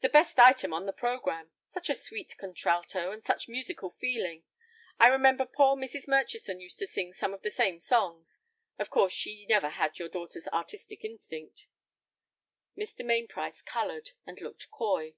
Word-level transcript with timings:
"The 0.00 0.08
best 0.08 0.38
item 0.38 0.72
on 0.72 0.86
the 0.86 0.94
programme. 0.94 1.50
Such 1.68 1.90
a 1.90 1.94
sweet 1.94 2.34
contralto, 2.38 3.10
and 3.12 3.22
such 3.22 3.48
musical 3.50 3.90
feeling. 3.90 4.44
I 4.98 5.08
remember 5.08 5.44
poor 5.44 5.76
Mrs. 5.76 6.08
Murchison 6.08 6.58
used 6.58 6.78
to 6.78 6.86
sing 6.86 7.12
some 7.12 7.34
of 7.34 7.42
the 7.42 7.50
same 7.50 7.78
songs. 7.78 8.38
Of 8.78 8.88
course 8.88 9.12
she 9.12 9.44
never 9.44 9.68
had 9.68 9.98
your 9.98 10.08
daughter's 10.08 10.48
artistic 10.48 11.04
instinct." 11.04 11.68
Mr. 12.78 13.04
Mainprice 13.04 13.60
colored, 13.62 14.12
and 14.24 14.40
looked 14.40 14.70
coy. 14.70 15.16